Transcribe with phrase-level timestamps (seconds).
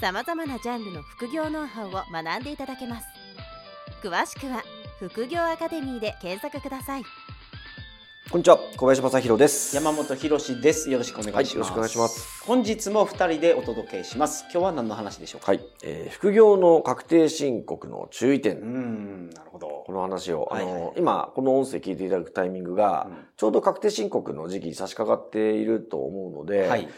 [0.00, 3.06] さまざまなジャンルの副業ノウハウを学んでいただけます。
[4.00, 4.62] 詳しくは
[5.00, 7.02] 副業アカデミーで検索ください。
[8.30, 9.74] こんにちは小林正弘です。
[9.74, 10.88] 山本博です。
[10.88, 12.44] よろしくお願いします、はい、よろしくお願いします。
[12.44, 14.44] 本日も二人でお届けします。
[14.52, 15.50] 今日は何の話でしょうか？
[15.50, 18.58] はい、えー、副業の確定申告の注意点。
[18.58, 19.82] うんなるほど。
[19.84, 26.88] この話を、あの、はいはい、今この音声聞いていただくタイミングが、うん、ちょうど確定申告の時期に差し掛かっていると思うので、はい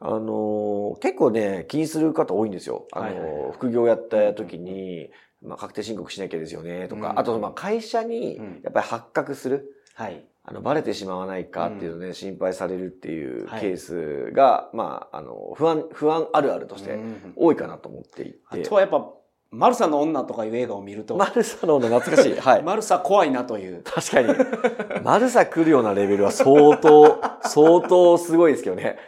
[0.00, 2.86] あの結構ね、気にする方多いんですよ。
[2.92, 5.10] あの、はいはいはい、副業やった時に、
[5.42, 9.74] まあ、確定申告しなきゃですよね、とか、うん、あと、まあ、会社に、やっぱり発覚する。
[9.98, 10.24] うん、はい。
[10.44, 16.98] あの、バレてしまわないかっていうのね、うん、心配されるっていうケースが、はい、まあ、あの、不安、不安あるあるとして
[17.36, 18.38] 多いかなと思っていて。
[18.46, 19.06] あとはやっぱ、
[19.50, 21.16] マルサの女とかいう映画を見ると。
[21.16, 22.36] マルサの女懐かしい。
[22.38, 22.62] はい。
[22.62, 23.82] マルサ怖いなという。
[23.82, 24.28] 確かに。
[25.02, 28.98] マルサ来るようなレベルは相当、相当すごいですけどね。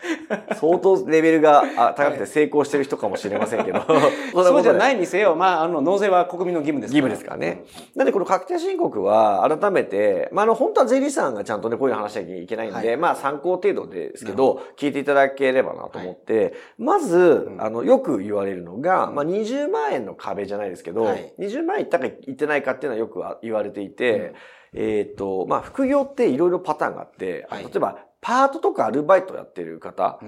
[0.58, 3.82] 相当レベルが高くて成功してる人かもしれませんけど。
[4.32, 7.06] そうじゃないにせよ、まあ、あの、納税は国民の義務ですから。
[7.06, 7.64] 義務ですからね。
[7.94, 24.34] なんでこの確定申告は改めて、まあ、あの、本当は税理士さんがちゃんとね、こういう話しなきゃいけないんで、はい、まあ、参考程度ですけど、聞いていただければなと思って、はい、まず、あの、よく言われるのが、まあ、20万円の壁じゃないですけど、はい、20万円いったかいってないかっていうのはよく言われていて、
[24.75, 30.20] うん、えっ、と、まあ、副業っていろいろパターンがあって、はい、例えば、パートとかアルバイトやってる方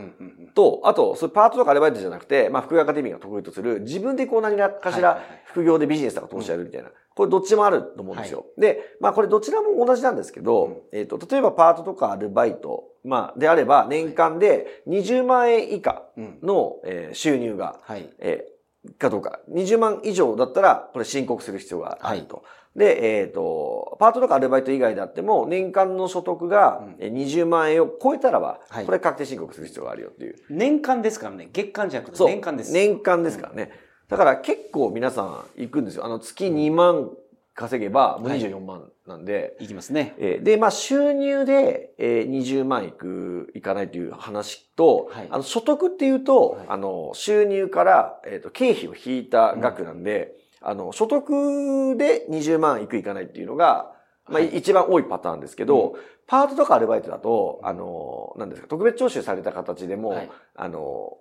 [0.55, 6.91] と、あと、それパートとかアルバイトじゃなくて、まあ、副業アカデミーが得意とする、自分でこう何かしら副業でビジネスとか投資やるみたいな。
[7.15, 8.39] これどっちもあると思うんですよ。
[8.39, 16.05] はい、で、まあこれどちらも同じなんですけど、うん、えっ、と、例えばパートとかアルバイト、まあ、であれば年間で20万円以下
[16.43, 18.47] の、えー、収入が、はい、え
[18.99, 19.41] かどうか。
[19.51, 22.37] 20万以上だったら、これ申告する必要があると。
[22.37, 22.43] は
[22.77, 30.37] い、で、えっ、ー、と、パートとかアルバイト以外であっても、年間の所得が20万円を超えたらば、これ確定申告する必要があるよっていう。
[30.51, 31.49] 年間ですからね。
[31.53, 32.73] 月間じゃなくて年間です。
[32.73, 33.71] 年間ですからね。
[34.09, 36.05] だから結構皆さん行くんですよ。
[36.05, 37.11] あの、月2万
[37.55, 39.57] 稼げば、もう24万なんで。
[39.61, 40.15] い、きますね。
[40.19, 53.93] えー、で、まあ、収入で、えー、20万いく、いかないという話と、はい、あの、所得っていうと、はい、あの、収入から、えっ、ー、と、経費を引いた額なんで、うん、あの、所得で20万いくいかないっていうのが、
[54.29, 61.19] まあ、一番多いパターンですけど、うん、パートとかアルバイトだと、あの、なんですか、特別徴収された形でも、はい、あの、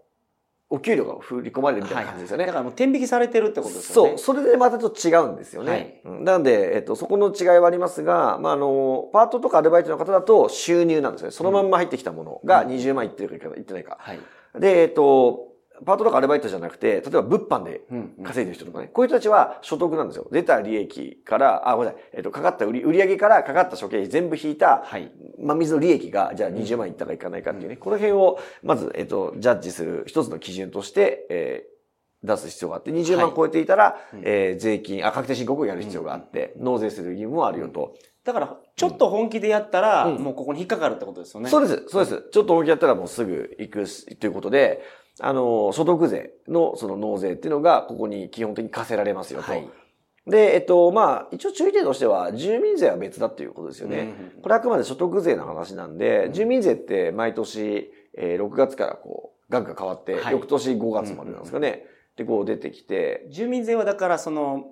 [0.72, 2.46] お給料が振り込まれるみたいな感じですよね。
[2.46, 4.18] だからもう天引きされてるってことですよね。
[4.18, 4.36] そう。
[4.38, 6.02] それでまたちょっと違うんですよね。
[6.06, 11.32] はい、なので、えっと、そこの違いはありますが、まあ、あの、パートとかアルバイトの方だと収入なんですね。
[11.32, 13.98] そのまんま入ってきたものが20万いってるかいってないか。
[14.00, 14.20] はい、
[14.58, 15.51] で、えっと、
[15.86, 17.82] パートとかアルバイトじゃなくて、例えば物販で
[18.24, 20.28] 稼いでる人とかね、うんうん、こういう人たちは所得なんですよ。
[20.32, 37.96] 出た利益から、あ、ごめんなさい、えっ、と、かかった売り、売上からかかった諸経費全部引いた、はい、まあ、水の利益が、じゃあ20万いったかいかないかっていうね、うん、この辺を、まず、えっ、と、ジャッジする一つの基準として、えー、出す必要があって、20万超えていたら、はい、えー、税金、あ、確定申告をやる必要があって、納税する義務もあるよと。
[38.24, 41.50] だから、ちょっと本気でやったら、もうここに引っかかるってことですよね。
[41.50, 42.30] そうです、そうです。
[42.32, 43.86] ちょっと本気やったらもうすぐ行く
[44.20, 44.84] ということで、
[45.24, 49.52] あの、所得税のその納税っていうのが、ここに基本的に課せられますよと。
[49.52, 49.70] はい、
[50.26, 54.14] で、えっと、まあ、一応注意点としては、住民税は別だっていうことですよね。
[54.42, 61.86] これあくまで所得税の話なんで、住民税って毎年、えー、6月からこう、額が変わって、はい、翌年5月までなんですかね。
[62.16, 63.28] で、こう出てきて。
[63.30, 64.72] 住民税はだからその、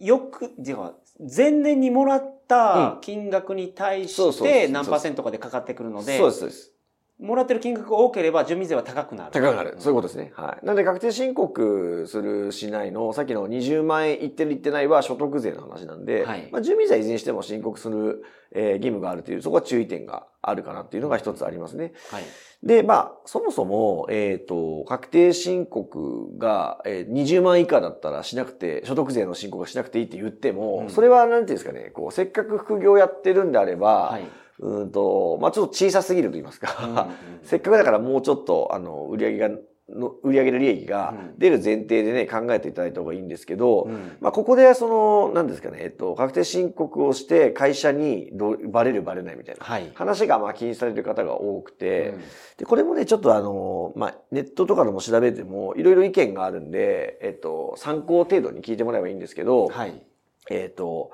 [0.00, 6.73] よく、では、前年にもらった金額に対して何パーセントかでかかってくるので、そうです、そうです。
[7.20, 9.30] もらってる金額が多ければ住民税は高くなる。
[9.30, 9.76] 高くなる。
[9.78, 10.32] そういうことですね。
[10.34, 10.66] はい。
[10.66, 21.92] なので確定申告するしないの、さっきの20万円いってるいってないは所得税の話なんで、はい、まあ、住民税はいずれにしても申告する、えー、義務があるという、そこは注意点があるかなっていうのが一つありますね。
[22.10, 22.24] はい。
[22.64, 34.24] で、まあ、そもそも、えっ、ー、と、確定申告が、えー、20万以下だったらしなくて、所得税の申告がしなくていいって言っても、うん、それはなんていうんですかね、こう、せっかく副業やってるんであれば、はい
[34.60, 37.08] うんと、まあちょっと小さすぎると言いますか、
[37.42, 39.50] せっかくだからもうちょっと、あの、売り上げが
[39.88, 44.16] の売上の利益が出る前提でね、考えていただいた方がいいんですけど、うん。
[44.20, 49.90] まあ、ここで、その、何ですかね、えっと、確定申告をして会社にどうバレるバレないみたいなはい。
[49.94, 52.20] 話が、まあ、気にされる方が多くて、うん。
[52.56, 60.02] で、これもね、ちょっとあの、まあ、ネットとかでも調べても、いろいろ意見があるんで、えっと、参考程度に聞いてもらえばいいんですけど、はい。
[60.50, 61.10] えっと、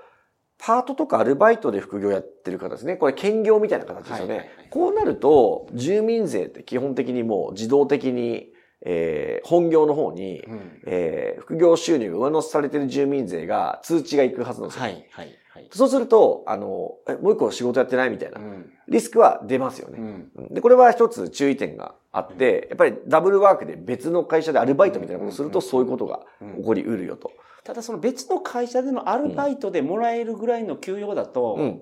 [0.63, 2.97] パートとかアルバイトで副業やってる方ですね。
[2.97, 4.35] これ兼業みたいな形ですよね。
[4.37, 8.53] はいはいはいこうなると、住民税って基本的にもう自動的に、
[8.83, 14.85] えー本業の方に、うんえー副業収入が上乗せされてる住民税が通知がいくはずなんですよ。
[14.85, 15.07] はい。
[15.11, 15.29] はい。
[15.49, 15.69] はい。
[15.73, 19.99] そうすると、あの、えもう一個仕事やってないみたいなうんリスクは出ますよね。
[19.99, 26.21] うんうんで、これは一つ注意点があって、やっぱりダブルワークで別の会社でアルバイトみたいなことをすると、そういうことが
[26.57, 27.33] 起こりうるよと。
[27.65, 31.81] ただその別の会社でのアルバイトでもらえるぐらいの給与だと、うん。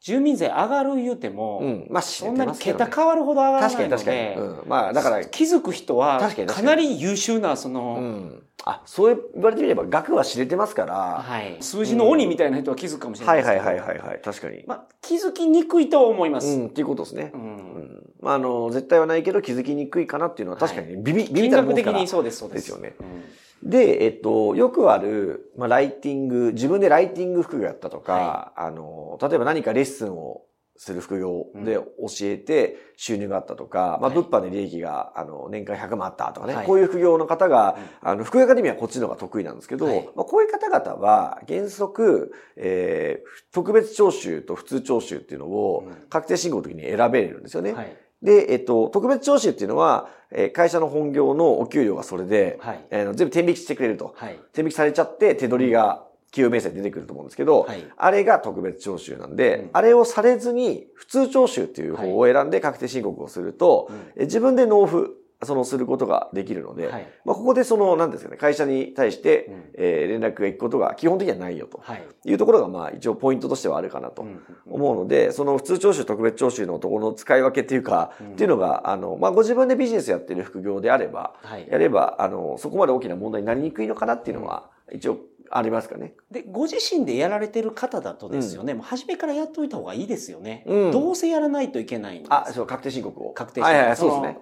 [0.00, 1.86] 住民税上がる言うても、うん。
[1.90, 4.16] まあ、そんなに桁変わるほど上がらないの確かに確かに。
[4.16, 4.68] で、うん。
[4.68, 8.42] まあ、だから、気づく人は確かなり優秀なその、うん。
[8.64, 11.22] あ、そう言われてみれば額は知れてますから。
[11.22, 14.20] はい、数字の鬼みたいな人は気づくかもしれなはいいですけど、はいはいはいはい。
[14.22, 14.64] 確かに。
[14.68, 16.46] まあ、気づきにくいとは思います。
[16.46, 17.32] うん、っていうことですね。
[17.34, 18.02] ううんん。
[18.20, 22.70] まあ、あの、絶対はないけど気づきにくいかなっていうのは確かにね、ビビ、ビビ金ったらもんから額的にそうですそうです。
[22.70, 23.24] ですよねうん
[23.62, 30.42] で、えっと、よくある、まあ、ライティング、自分でライティング副業やったとか、はあの、例えば何かレッスンを
[30.78, 31.82] する副業で教
[32.22, 34.14] えて収入があったとか、まあ、はい。
[34.14, 36.66] 物販で利益が、あの、年間100万あったとかね、はい。
[36.66, 40.08] こういう副業の方が、あの、副業アカデミーはこっちの方が得意なんですけど、はい。
[40.14, 45.94] まあ、こういう方々は、原則、えー、特別徴収と普通徴収っていうのをうん。
[46.08, 47.72] 確定申告の時に選べれるんですよね。
[47.72, 47.96] はい。
[48.22, 52.84] で、えっと、特別徴収っていうのは、えー会社の本業のお給料がそれで、はい。
[52.90, 54.14] えー全部天引きしてくれると。
[54.16, 54.38] はい。
[54.52, 65.10] 天引きされちゃって手取りが給与明細に出てくると思うんですけど、はいあれが特別徴収なんで、うんあれをされずに普通徴収っていう方を選んで確定申告をすると、え自分で納付、
[65.44, 72.04] そのすることができるので、はいまあ、ここでその、なんですかね、会社に対して、うんえー連絡が行くことが基本的にはないよとはい。
[72.24, 74.40] いうところが、まあ一応ポイントとしてはあるかなとうん
[74.70, 81.68] 思うので、その普通徴収、特別徴収のところの使い分けっていうか、うんっていうのが、あの、まあご自分でビジネスやってる副業であれば、はい。
[81.70, 85.18] やれば、あの、そこまで大きな問題になりにくいのかなっていうのは、一応
[85.50, 86.14] ありますかね。
[86.30, 90.64] で、ご自身でやられてる方だとですよね、もう初めからやっておいた方がいいですよね。
[90.66, 93.32] うんどうせやらないといけないんですあ、そう、確定申告を。
[93.32, 94.38] 確定申告はいはい、そうですね。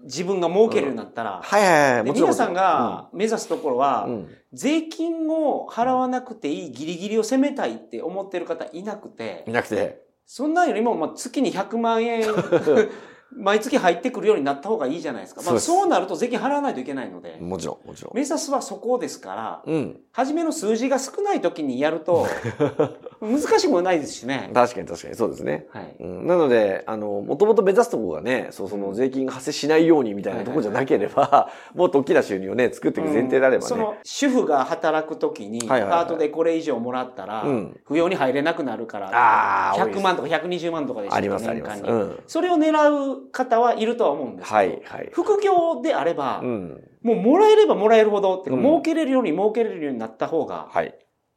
[0.00, 2.30] の自分が儲けるようになったら、はいはいはい、でもちろん。
[2.30, 9.44] 皆さんが目指すところは、うん、うん税金を払わなくていいギリギリを攻めたいって思ってる方いなくて。
[9.46, 10.02] い、なくて。
[10.26, 12.22] そんなんよりも、まあ、月に100万円、
[13.32, 15.42] 毎月入ってくるようになった方がいいじゃないですか。
[15.42, 18.12] まあ、そうなると税金払わないといけないので、もちろん、もちろん。
[18.14, 20.00] 目指すはそこですから、うん。
[20.12, 22.26] 初めの数字が少ない時にやると、
[23.22, 24.50] 難しくもないですしね。
[24.52, 25.66] 確かに確かに、そうですね。
[25.70, 25.96] はい。
[26.00, 33.68] うん、なので、あの、もともと目指すところがね、そう、その税金が発生しないようにみたいなところじゃなければ、もっと大きな収入をね、作っていく前提であればね。
[33.68, 41.82] その主婦が働く時に、パートでこれ以上もらったら、うん扶養に入れなくなるから、あー多いです100万とか120万とかでしたっけありますあります。
[41.82, 42.20] うん。
[42.26, 42.70] それを狙
[43.16, 45.10] う方はいるとは思うんですけど、はい、はい。
[45.12, 46.88] 副業であれば、うん。
[47.02, 50.94] もうもらえればもらえるほど、っていうかうん儲けれるように儲けれるようになった方が、はい。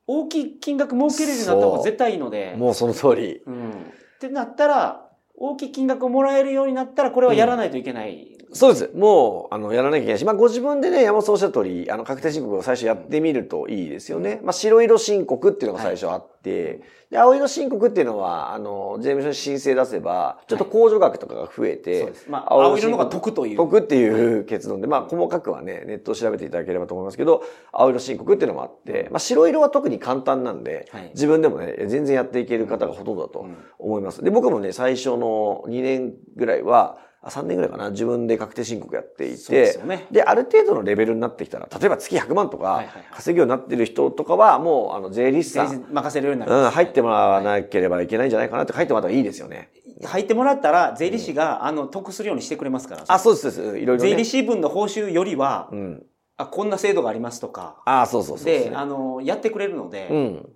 [0.08, 3.42] 大きい金額儲けれるようになった方が絶対いいので、もうその通り。
[3.46, 3.72] うん。
[3.72, 3.74] っ
[4.20, 8.38] てなったら、大きい金額をもらえるようになったら、これはやらないといけない。
[8.54, 8.92] そうです。
[8.96, 14.40] もう、あの、やらなきゃいけないし、まあ、ご自分でね、山本さんおっしゃる通り、あの、確定申告を最初やってみるといいですよね。
[14.44, 22.30] まあ、白色申告っていうのが最初あって、で、青色申告っていうのは、あの、税務署に申請出せば、ちょっと控除額とかが増えて、そうです。
[22.30, 23.58] まあ、青色の方が得という。
[23.58, 34.24] 得っていう結論で、まあ、細かくはね、ネットを調べていただければと思いますけど、青色申告っていうのもあって、まあ、白色は特に簡単なんで、はい自分でもね、全然やっていける方がほとんどだとうん思います。
[34.24, 40.08] で、僕もね、最初の2年ぐらいは、あ3年ぐらいかな、自分で確定申告やっていて、すよね。
[40.12, 46.54] で、ある程度のレベルになってきたら、例えば月100万とか稼ぐようになってる人とかは、もう、あの、税理士さん、任せるようになる。
[46.54, 49.70] うん、入ってもらわなければいけないんじゃないかなって入ってもらった方がいいですよね。
[50.04, 53.06] 入ってもらったら、税理士が、あの、得するようにしてくれますから。
[53.08, 53.78] あ、そうです、そうです。
[53.80, 54.10] いろいろね。
[54.10, 56.06] 税理士分の報酬よりは、うん。
[56.36, 58.70] あ、こんな制度がありますとか、あ、そうそうそうそう。
[58.70, 60.50] で、あの、やってくれるので、うん。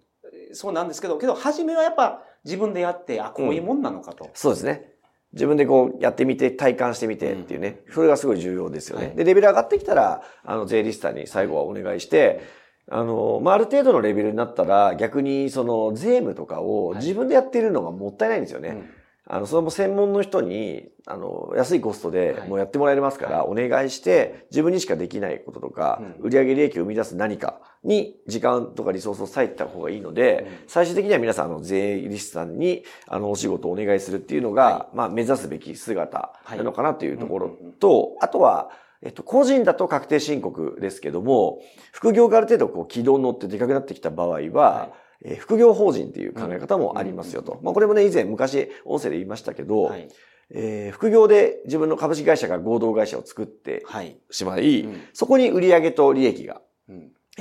[0.53, 4.29] そうなんですけど、けど、初めはやっぱ自分でやって、あ、こういうもんなのかと。
[4.33, 4.96] そうですね。
[5.33, 7.81] 自分でこうやってみて、体感してみてっていうね。
[7.91, 9.07] それがすごい重要ですよね。
[9.07, 12.41] はいで、レベル上がってきたら、あの、税理士さんに最後はお願いして、
[12.89, 18.89] あの、まあ、ある程度のレベルになったら、逆にその税務とかを自分でやってるのがもったいないんですよね。
[19.29, 22.49] うんあの、それも専門の人に、あの、安いコストではい。
[22.49, 38.69] もうやってもらえますから、お願いして、自分にしかできないこととか、う売上利益を生み出す何かに時間とかリソースを割いた方がいいので、最終的には皆さん、あの、税理士さんに、あの、お仕事をお願いするっていうのが、はまあ、目指すべき姿なのかなというところと、あとは、
[39.01, 41.59] えっと、個人だと確定申告ですけども、
[41.91, 44.39] 副業がある程度こう軌道に乗ってでかくなってきた場合は、
[44.71, 44.89] は
[45.25, 47.59] えー副業法人っていう考え方もありますよと。
[47.63, 50.07] まあこれもね、以前昔音声で言いましたけど、はい。
[50.51, 54.17] えー副業で自分の株式会社が合同会社を作ってはい。
[54.31, 56.61] しまい、うんそこに売上と利益が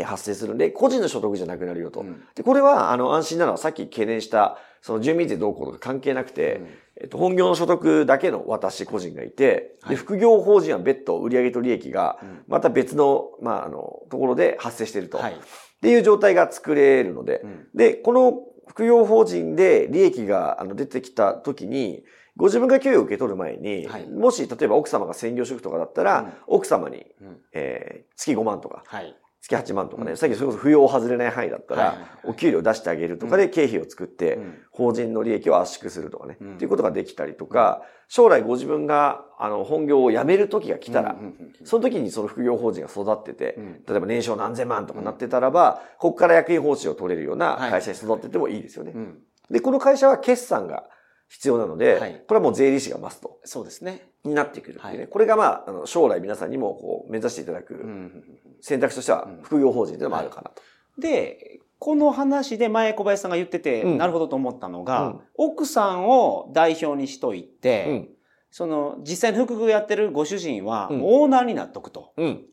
[0.05, 2.01] 発生するんで、個人の所得じゃなくなるよと。
[2.01, 6.61] うんで、これは、あの、安心なのはさっき懸念した、その住民税どうこうとか関係なくて、
[7.01, 15.19] えっと、本業の所得だけの私個人がいて、はいで、副業法人は別途売上と利益がうん、また別の、まあ、あの、ところで発生していると。
[15.19, 15.37] はい。
[15.77, 17.67] っていう状態が作れるので、うん。
[17.75, 18.35] で、この
[18.69, 22.05] 副業法人で利益があの出てきた時に、
[22.37, 24.09] ご自分が給与を受け取る前に、はい。
[24.09, 26.33] もし例えば奥様が専業主婦とかだったら、うん。
[26.47, 27.39] 奥様に、うん。
[27.53, 29.15] えー月5万とか、はい。
[29.41, 30.17] 月8万とかね、うん。
[30.17, 34.59] さっきそれこそ扶養を外れない範囲だったら、お給料出してあげるとかで経費を作って、うん。
[34.71, 36.55] 法人の利益を圧縮するとかね、うん。
[36.55, 41.17] っていうことができたりとか、将来ご自分があの本業を辞める時が来たら、
[41.65, 43.73] その時にその副業法人が育ってて、うん。
[43.87, 47.71] 例えば年商何千万とかなってたらば、ここから役員報酬を取れるようなはい。
[47.71, 48.93] 会社に育っててもいいですよね。
[48.95, 49.19] うん。
[49.51, 50.85] で、この会社は決算が
[51.29, 54.11] 必要なので、はいこれはもう税理士がマストそうですね。
[54.25, 54.99] になってくるっていうね。
[55.01, 58.25] はいこれがまあ、あの将来皆さんにもこう目指していただくうんうんうん
[58.61, 60.63] 選択肢としてはうん副業法人というのもあるかなと。
[61.01, 68.09] で、この話で前小林さんが言ってて、うんなるほどと思ったのが、うん奥さんを代表にしといて、うん。
[68.51, 72.13] その実際に副業やってるご主人はうんオーナーになっとくと。
[72.17, 72.45] うん。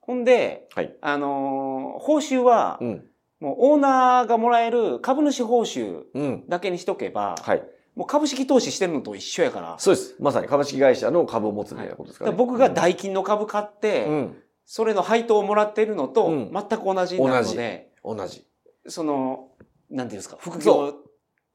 [0.00, 0.96] ほんで、はい。
[1.00, 3.04] あのー報酬はう、ん。
[3.38, 6.44] もうオーナーがもらえる株主報酬うん。
[6.48, 7.62] だけにしとけば、はい。
[7.94, 10.14] もう株式投資してるのと一緒やから、そうです。
[10.18, 12.38] まさに株式会社の株を持つみたいなことですかだらね。
[12.38, 14.36] から僕が代金の株買って、うん。
[14.64, 18.46] それの配当をもらっているのとうん全く同じになるので、同じ。
[18.86, 19.48] その、
[19.90, 20.94] なんていうんですか、副そ業。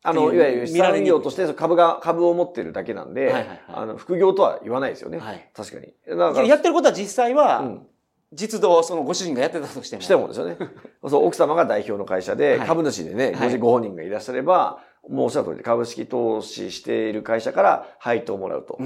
[0.03, 5.17] あの、いわゆる資産業として株が、株を持ってるだけなんで、はいはいはいあの、副業とは言わないですよね。
[5.17, 5.93] はい確かに。
[6.07, 7.87] だから、やってることは実際は、うん
[8.33, 10.01] 実動、そのご主人がやってたとしても。
[10.01, 10.57] してもですよね。
[11.07, 14.79] そう、奥様が代表の会社で、はい株主でね、ご本人がいらっしゃれば、
[15.09, 18.77] もうおっしゃる通りで株式投資している会社から配当をもらうと。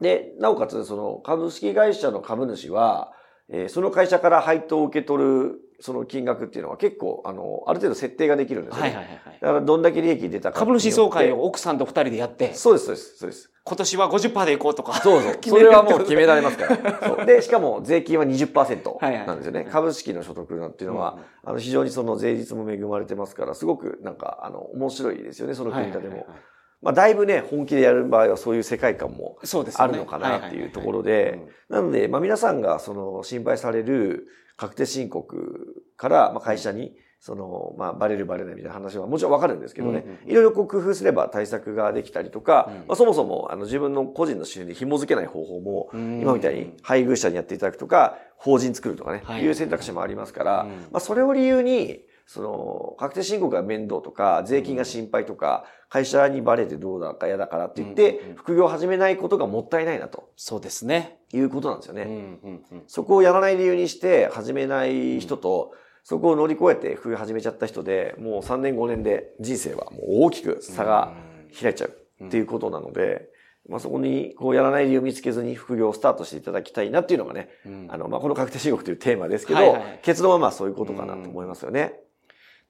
[0.00, 3.12] で、なおかつ、その株式会社の株主は、
[3.50, 8.88] えーその会社から配当を受け取る、その金額っていうのは結構、あの、ある程度設定ができるんですよね。
[8.90, 9.38] はいはいはいはい。
[9.40, 11.38] だから、どんだけ利益出たか株主総会を。
[11.38, 13.50] を奥さんと二人でやって、そうです、そうです、そうです。
[13.62, 14.94] 今年は50%でいこうとか。
[14.94, 15.38] そうそう。
[15.46, 17.24] それはもう決められますから。
[17.24, 19.60] で、しかも税金は20%はいはいなんですよね。
[19.60, 26.26] はい株式の所得なんていうのは、あの、非常にその税率も恵まれてますから、すごくなんか、あの、面白いですよね、その組み立ても。
[26.80, 29.38] まあ、だいぶね、本気でやる場合はそういう世界観も
[29.74, 40.20] あるのかなっていうところで、なので、まあ、皆さんがその心配される確定申告から、まあ、会社に、その、まあ、バレるバレないみたいな話はもちろんわかるんですけどね。
[40.26, 46.20] いろいろこう工夫すれば対策ができたりとかうん、まあ、そもそもあの自分の個人の収入に紐付けない方法も、うん。
[46.20, 49.42] 今みたいに配偶者にやっていただくとか、法人作るとかね、はい。
[49.42, 50.68] いう選択肢もありますから、うん。
[50.92, 60.28] まあ、それを理由に、その、確定申告が面倒とか、税金が心配とか、会社にバレてどうだか嫌だからって言ってうんうんうん、副業を始めないことがもったいないなと。
[60.36, 61.20] そうですね。
[61.32, 62.02] いうことなんですよね。
[62.02, 71.14] うんうんうんそこをやらない理由にして始めない人と、そこを乗り越えて副業始めちゃった人で、もう3年5年で人生はもう大きく差が
[71.58, 73.30] 開いちゃうっていうことなので、
[73.70, 77.86] まあそこにこうやらない理由を見つけずに副業をスタートしていただきたいなっていうのがね、うん。
[77.90, 80.00] あの、まあこの確定申告というテーマですけど、はいはい。
[80.02, 82.00] 結論はまあそういうことかなと思いますよね。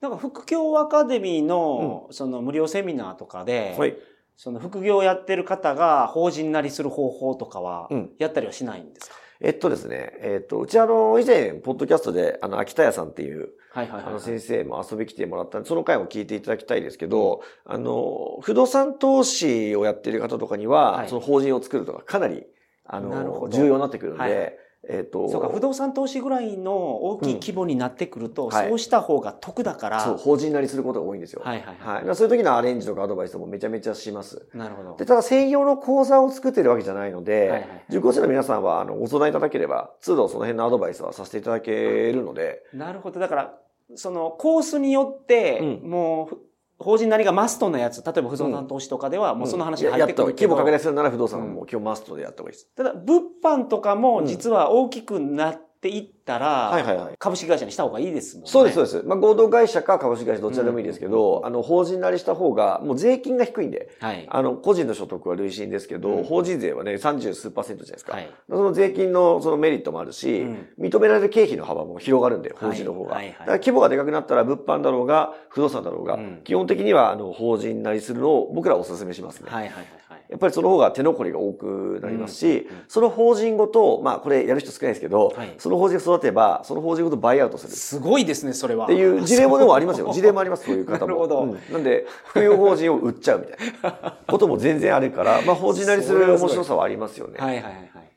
[0.00, 3.96] なんか副業アカデミーの、その無料セミナーとかで、はい。
[4.36, 21.08] その副業をやってる方が法人なりする方法とかはうん、やったりはしないんですか、えっとですね、えっと、うちあの、以前、ポッドキャストで、あの、秋田屋さんっていう、はいはいはい、あの先生も遊び来てもらったんで、その回も聞いていただきたいですけど、あの、不動産投資をやってる方とかには、はい。
[21.08, 22.46] その法人を作るとかかなり、
[22.84, 31.42] あの、重要になってくるんで、はいえっと、そうか、不動産投資ぐらいの大きい規模になってくると、うんはいそうした方が得だから、そう、法人なりすることが多いんですよ。
[31.44, 32.16] はいはいはいはい。
[32.16, 34.46] そういう時のアレンジとかアドバイスもめちゃめちゃします。
[34.54, 34.96] なるほど。
[34.96, 41.72] で、ただ専用の講座を作ってるわけじゃないので、はいはい受講生の皆さんは、あの、ご相談いただければ、都度その辺のアドバイスはさせていただけ
[42.12, 43.18] るので、なるほど。
[43.18, 43.58] だから、
[43.94, 46.36] そのコースによって、うんもう、
[46.78, 52.68] 法人なりがマストなやつ、例えば不動産投資とかでは、もうその話が入ってくるけど、ややった方が規模拡大するなら不動産はもう今日マストでやった方がいいです。
[52.76, 57.14] ただ、物販とかも実は大きくなっていったら、はいはいはい。
[57.18, 58.50] 株式会社にした方がいいですもんね。
[58.50, 59.02] そうです、そうです。
[59.06, 64.26] まあ、合同会社か株式会社どちらでもいいですけど、うんあの、法人なりした方が、もう税金が低いんで、はい。
[64.28, 68.12] あの、個人の所得は累進ですけど、うん法人税はね、30数パーセントじゃないですか。
[68.14, 68.30] はい。
[68.48, 73.14] その税金のそのメリットもあるし、うん認められる経費の幅も広がるんで、法人の方が。
[73.14, 79.50] はいはいはいだから規模がでかくなったら、物販だろうが、不動産だろうが、うん基本的には、あの、法人なりするのを僕らはお勧めしますね。
[79.50, 80.17] はいはいはいはい。
[80.30, 87.72] やっぱりその方が手残りが多くなりますし、その法人ごと、まあこれやる人少ないですけど、はいその法人が育てば、その法人ごとバイアウトする。
[87.72, 88.84] すごいですね、それは。
[88.84, 90.12] っていう事例もでもありますよ。
[90.12, 90.98] 事例もあります、そういう方も。
[91.06, 97.38] なるほどうんなんで、副業法人を売っちゃうみたいな ことも全然あるから、まあ法人なりする面白さはありますよね。
[97.38, 98.08] はいはいはいはい。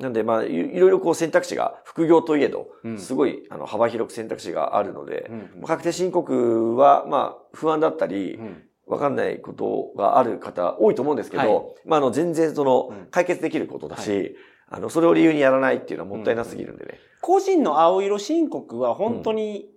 [0.00, 5.30] なんで、まあ、いいろいろこう選択肢が、副業といえどう、んすごいあの幅広く選択肢があるので、
[5.66, 14.36] 確定申告は、まあ、不安だったりう、んわかんないことがある方多いと思うんですけど、はいまあ、あの、全然そのうん、解決できることだし、
[14.68, 16.98] あの、それを理由にやらないっていうのはもったいなすぎるんでね。
[17.20, 19.70] 個人の青色申告は本当に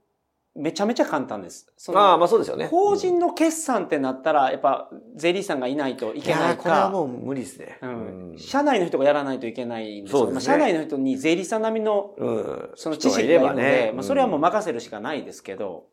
[0.55, 1.67] めちゃめちゃ簡単です。
[1.93, 2.67] ああ、まあそうですよね。
[2.67, 7.79] 法人の決算ってなったら、やっぱ税理士さんがいないといいけないやーこれはか、もう無理ですね。
[7.82, 10.20] うん社内の人がやらないといけないんですよ。
[10.20, 12.70] そうですねまあ社内の人に税理士さん並みのうん。
[12.75, 13.91] その知識がいるので、ね。
[13.96, 15.92] まあ、それはもう任せるしかないですけど、まあ、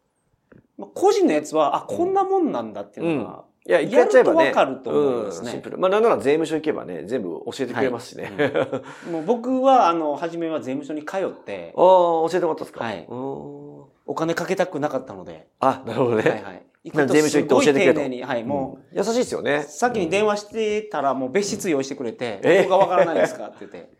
[0.86, 4.46] 個人のやつは、あ、こんなもんなんだっていうのが、いや、一回やっちゃえばね。
[4.46, 5.46] わかると思いますね。
[5.46, 5.78] うんシンプル。
[5.78, 8.32] まあ、なんなら税務署行けばね、全部教えてくれますしね。
[9.06, 9.12] うん。
[9.12, 12.84] もう僕は、あの、初めは税務署に通って、ああ、教えてもらったんですか？
[12.84, 13.06] はい。
[13.08, 13.16] うん。
[14.06, 16.22] お金かけたくなかったので、あ、なるほどね。
[16.22, 16.62] はいはい。
[16.82, 18.08] 行くと税務署行って教えてくれと。
[18.08, 19.64] に、はい、もう、うん優しいですよね。
[19.68, 22.62] 先に電話してたらもう別室用意してくれて、え？
[22.64, 23.90] ここがわからないですかって言って、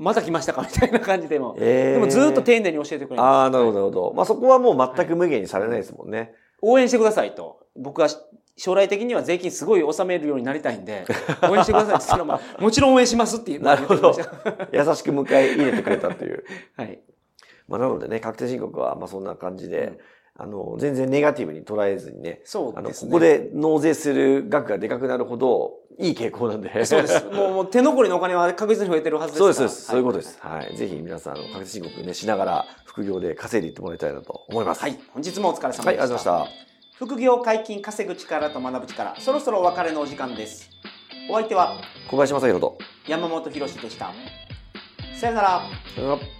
[0.00, 1.54] また来ましたかみたいな感じでも。
[1.60, 3.20] えーでもずっと丁寧に教えてくれます。
[3.20, 4.12] ああ、なるほど、なるほど。
[4.16, 6.34] まあそこはもう全く無限にされないですもんね。
[6.62, 7.60] 応援してくださいと。
[7.76, 8.08] 僕は
[8.56, 11.04] 将来的には税金すごい納めるようになりたいんで、
[11.48, 14.68] 応援してくださいって言ったら、まあ、もちろん応援しますっていうのを言ってました。
[14.72, 16.44] 優しく迎え入れてくれたっていう。
[16.76, 16.98] はい。
[17.68, 19.98] まあなのでね、確定申告はまあそんな感じで、うん
[20.36, 23.10] あの、全然ネガティブに捉えずにね、あの、そうですね。
[23.10, 26.84] ここで納税する額がでかくなるほどいい傾向なんで。
[26.84, 27.24] そうです。
[27.26, 29.58] もうもう手残りのお金は確実に増えてるはずですそうです。
[29.58, 29.86] そうです。
[29.86, 30.38] そういうことです。
[30.40, 30.76] はい。
[30.76, 34.80] ぜひ皆さん、確定申告ね、しながら副業で稼いでいってもらいたいなと思います。
[34.80, 34.98] はい。
[35.12, 35.84] 本日もお疲れ様でした。
[35.84, 36.70] はい、ありがとうございました。
[36.96, 40.70] 副業解禁稼ぐ力と学ぶ力、そろそろお別れのお時間です。
[41.30, 41.74] お相手は
[42.10, 42.78] 小林正宏と。
[43.06, 44.12] 山本博史でした。
[45.18, 45.62] さよなら。
[45.94, 46.39] さよなら